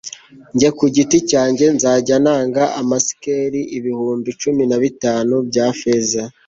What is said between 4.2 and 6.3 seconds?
cumi na bitanu bya feza